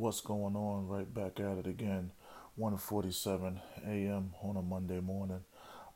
What's 0.00 0.22
going 0.22 0.56
on? 0.56 0.88
Right 0.88 1.12
back 1.12 1.40
at 1.40 1.58
it 1.58 1.66
again. 1.66 2.12
1:47 2.58 3.60
a.m. 3.86 4.32
on 4.42 4.56
a 4.56 4.62
Monday 4.62 4.98
morning. 4.98 5.44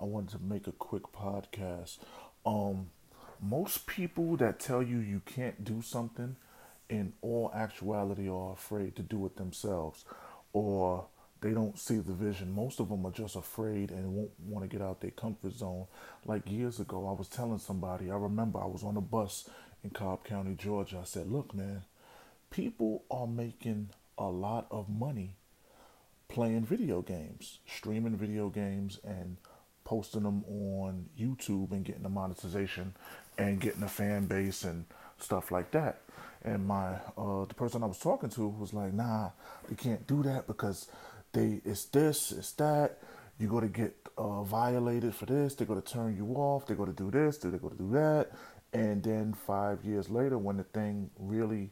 I 0.00 0.04
wanted 0.06 0.30
to 0.30 0.38
make 0.42 0.66
a 0.66 0.72
quick 0.72 1.04
podcast. 1.12 1.98
Um 2.44 2.90
most 3.40 3.86
people 3.86 4.36
that 4.38 4.58
tell 4.58 4.82
you 4.82 4.98
you 4.98 5.22
can't 5.24 5.62
do 5.62 5.82
something 5.82 6.34
in 6.88 7.12
all 7.22 7.52
actuality 7.54 8.28
are 8.28 8.54
afraid 8.54 8.96
to 8.96 9.02
do 9.02 9.24
it 9.24 9.36
themselves 9.36 10.04
or 10.52 11.06
they 11.40 11.52
don't 11.52 11.78
see 11.78 11.98
the 11.98 12.12
vision. 12.12 12.50
Most 12.52 12.80
of 12.80 12.88
them 12.88 13.06
are 13.06 13.12
just 13.12 13.36
afraid 13.36 13.92
and 13.92 14.14
won't 14.14 14.32
want 14.44 14.68
to 14.68 14.76
get 14.76 14.84
out 14.84 15.00
their 15.00 15.12
comfort 15.12 15.52
zone. 15.52 15.86
Like 16.24 16.50
years 16.50 16.80
ago, 16.80 17.06
I 17.06 17.12
was 17.12 17.28
telling 17.28 17.60
somebody, 17.60 18.10
I 18.10 18.16
remember 18.16 18.60
I 18.60 18.66
was 18.66 18.82
on 18.82 18.96
a 18.96 19.00
bus 19.00 19.48
in 19.84 19.90
Cobb 19.90 20.24
County, 20.24 20.56
Georgia. 20.56 20.98
I 21.02 21.04
said, 21.04 21.30
Look, 21.30 21.54
man, 21.54 21.84
people 22.52 23.02
are 23.10 23.26
making 23.26 23.88
a 24.18 24.26
lot 24.26 24.66
of 24.70 24.88
money 24.88 25.36
playing 26.28 26.64
video 26.64 27.02
games, 27.02 27.58
streaming 27.66 28.16
video 28.16 28.48
games, 28.48 29.00
and 29.02 29.38
posting 29.84 30.22
them 30.22 30.44
on 30.44 31.06
YouTube 31.18 31.72
and 31.72 31.84
getting 31.84 32.04
the 32.04 32.08
monetization 32.08 32.94
and 33.36 33.60
getting 33.60 33.82
a 33.82 33.88
fan 33.88 34.26
base 34.26 34.62
and 34.62 34.84
stuff 35.18 35.50
like 35.50 35.72
that. 35.72 36.02
And 36.42 36.66
my 36.66 36.94
uh, 37.16 37.46
the 37.46 37.54
person 37.54 37.82
I 37.82 37.86
was 37.86 37.98
talking 37.98 38.30
to 38.30 38.48
was 38.48 38.72
like, 38.72 38.92
"Nah, 38.92 39.30
they 39.68 39.74
can't 39.74 40.06
do 40.06 40.22
that 40.22 40.46
because 40.46 40.88
they 41.32 41.60
it's 41.64 41.86
this, 41.86 42.32
it's 42.32 42.52
that. 42.52 42.98
You're 43.38 43.50
gonna 43.50 43.68
get 43.68 43.96
uh, 44.18 44.42
violated 44.42 45.14
for 45.14 45.26
this. 45.26 45.54
They're 45.54 45.66
gonna 45.66 45.80
turn 45.80 46.16
you 46.16 46.34
off. 46.34 46.66
They're 46.66 46.76
gonna 46.76 46.92
do 46.92 47.10
this. 47.10 47.38
They're 47.38 47.50
gonna 47.50 47.74
do 47.74 47.90
that." 47.92 48.30
And 48.74 49.02
then 49.02 49.34
five 49.34 49.84
years 49.84 50.08
later, 50.08 50.38
when 50.38 50.56
the 50.56 50.64
thing 50.64 51.10
really 51.18 51.70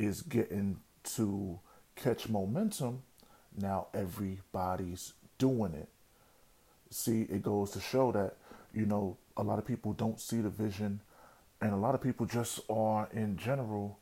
is 0.00 0.22
getting 0.22 0.78
to 1.04 1.60
catch 1.94 2.28
momentum, 2.28 3.02
now 3.56 3.88
everybody's 3.92 5.12
doing 5.38 5.74
it. 5.74 5.88
See, 6.90 7.22
it 7.22 7.42
goes 7.42 7.70
to 7.72 7.80
show 7.80 8.10
that, 8.12 8.36
you 8.74 8.86
know, 8.86 9.18
a 9.36 9.42
lot 9.42 9.58
of 9.58 9.66
people 9.66 9.92
don't 9.92 10.18
see 10.18 10.40
the 10.40 10.48
vision, 10.48 11.02
and 11.60 11.72
a 11.72 11.76
lot 11.76 11.94
of 11.94 12.02
people 12.02 12.24
just 12.24 12.60
are, 12.70 13.08
in 13.12 13.36
general, 13.36 13.98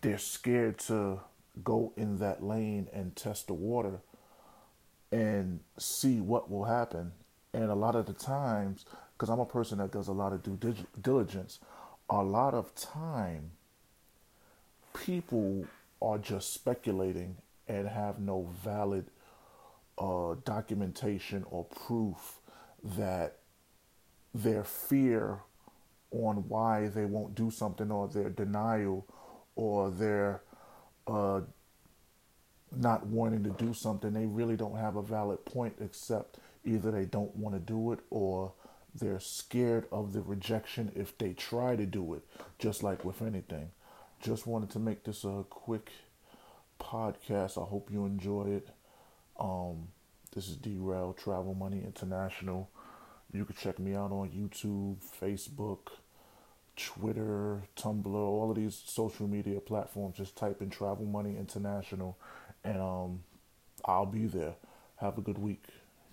they're 0.00 0.18
scared 0.18 0.78
to 0.78 1.20
go 1.62 1.92
in 1.96 2.18
that 2.18 2.42
lane 2.42 2.88
and 2.92 3.14
test 3.14 3.46
the 3.46 3.54
water 3.54 4.00
and 5.12 5.60
see 5.78 6.20
what 6.20 6.50
will 6.50 6.64
happen. 6.64 7.12
And 7.52 7.70
a 7.70 7.74
lot 7.74 7.94
of 7.94 8.06
the 8.06 8.12
times, 8.14 8.84
because 9.12 9.28
I'm 9.28 9.40
a 9.40 9.46
person 9.46 9.78
that 9.78 9.92
does 9.92 10.08
a 10.08 10.12
lot 10.12 10.32
of 10.32 10.42
due 10.42 10.74
diligence, 11.00 11.60
a 12.10 12.22
lot 12.22 12.54
of 12.54 12.74
time 12.74 13.52
people 15.04 15.66
are 16.00 16.18
just 16.18 16.52
speculating 16.54 17.36
and 17.68 17.88
have 17.88 18.18
no 18.18 18.48
valid 18.64 19.06
uh, 19.98 20.34
documentation 20.44 21.44
or 21.50 21.64
proof 21.64 22.40
that 22.82 23.38
their 24.34 24.64
fear 24.64 25.40
on 26.10 26.36
why 26.48 26.88
they 26.88 27.04
won't 27.04 27.34
do 27.34 27.50
something 27.50 27.90
or 27.90 28.08
their 28.08 28.30
denial 28.30 29.06
or 29.56 29.90
their 29.90 30.42
uh, 31.06 31.40
not 32.76 33.06
wanting 33.06 33.44
to 33.44 33.50
do 33.50 33.72
something, 33.72 34.12
they 34.12 34.26
really 34.26 34.56
don't 34.56 34.76
have 34.76 34.96
a 34.96 35.02
valid 35.02 35.44
point 35.44 35.74
except 35.80 36.38
either 36.64 36.90
they 36.90 37.04
don't 37.04 37.34
want 37.36 37.54
to 37.54 37.60
do 37.60 37.92
it 37.92 38.00
or 38.10 38.52
they're 38.94 39.20
scared 39.20 39.86
of 39.92 40.12
the 40.12 40.22
rejection 40.22 40.90
if 40.94 41.16
they 41.18 41.32
try 41.32 41.76
to 41.76 41.84
do 41.84 42.14
it, 42.14 42.22
just 42.58 42.82
like 42.82 43.04
with 43.04 43.22
anything. 43.22 43.70
Just 44.24 44.46
wanted 44.46 44.70
to 44.70 44.78
make 44.78 45.04
this 45.04 45.22
a 45.24 45.44
quick 45.50 45.90
podcast. 46.80 47.62
I 47.62 47.68
hope 47.68 47.90
you 47.92 48.06
enjoy 48.06 48.44
it. 48.56 48.68
Um, 49.38 49.88
this 50.34 50.48
is 50.48 50.56
Derail 50.56 51.12
Travel 51.12 51.52
Money 51.52 51.82
International. 51.84 52.70
You 53.34 53.44
can 53.44 53.54
check 53.54 53.78
me 53.78 53.94
out 53.94 54.12
on 54.12 54.30
YouTube, 54.30 54.96
Facebook, 55.20 55.92
Twitter, 56.74 57.64
Tumblr, 57.76 58.06
all 58.06 58.48
of 58.48 58.56
these 58.56 58.82
social 58.86 59.28
media 59.28 59.60
platforms. 59.60 60.16
Just 60.16 60.36
type 60.36 60.62
in 60.62 60.70
Travel 60.70 61.04
Money 61.04 61.36
International, 61.36 62.16
and 62.64 62.80
um, 62.80 63.24
I'll 63.84 64.06
be 64.06 64.24
there. 64.24 64.54
Have 65.02 65.18
a 65.18 65.20
good 65.20 65.36
week. 65.36 65.64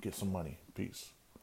Get 0.02 0.16
some 0.16 0.34
money. 0.34 0.58
Peace. 0.76 1.12